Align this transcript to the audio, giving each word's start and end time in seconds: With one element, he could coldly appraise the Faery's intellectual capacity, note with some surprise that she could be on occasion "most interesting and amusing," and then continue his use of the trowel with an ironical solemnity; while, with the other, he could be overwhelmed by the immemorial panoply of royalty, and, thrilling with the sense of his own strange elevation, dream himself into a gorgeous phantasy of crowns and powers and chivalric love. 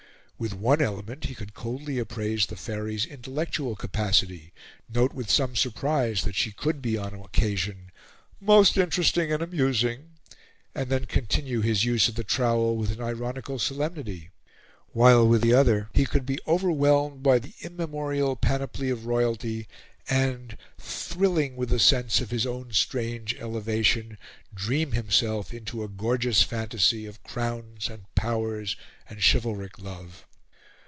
With 0.43 0.55
one 0.55 0.81
element, 0.81 1.25
he 1.25 1.35
could 1.35 1.53
coldly 1.53 1.99
appraise 1.99 2.47
the 2.47 2.55
Faery's 2.55 3.05
intellectual 3.05 3.75
capacity, 3.75 4.53
note 4.91 5.13
with 5.13 5.29
some 5.29 5.55
surprise 5.55 6.23
that 6.23 6.33
she 6.33 6.51
could 6.51 6.81
be 6.81 6.97
on 6.97 7.13
occasion 7.13 7.91
"most 8.39 8.75
interesting 8.75 9.31
and 9.31 9.43
amusing," 9.43 10.13
and 10.73 10.89
then 10.89 11.05
continue 11.05 11.61
his 11.61 11.85
use 11.85 12.07
of 12.07 12.15
the 12.15 12.23
trowel 12.23 12.75
with 12.75 12.89
an 12.91 12.99
ironical 12.99 13.59
solemnity; 13.59 14.31
while, 14.93 15.27
with 15.27 15.43
the 15.43 15.53
other, 15.53 15.89
he 15.93 16.07
could 16.07 16.25
be 16.25 16.39
overwhelmed 16.47 17.21
by 17.21 17.37
the 17.37 17.53
immemorial 17.61 18.35
panoply 18.35 18.89
of 18.89 19.05
royalty, 19.05 19.67
and, 20.09 20.57
thrilling 20.79 21.55
with 21.55 21.69
the 21.69 21.77
sense 21.77 22.19
of 22.19 22.31
his 22.31 22.47
own 22.47 22.73
strange 22.73 23.35
elevation, 23.35 24.17
dream 24.55 24.93
himself 24.93 25.53
into 25.53 25.83
a 25.83 25.87
gorgeous 25.87 26.41
phantasy 26.41 27.05
of 27.05 27.21
crowns 27.21 27.87
and 27.89 28.05
powers 28.15 28.75
and 29.07 29.21
chivalric 29.21 29.77
love. 29.77 30.25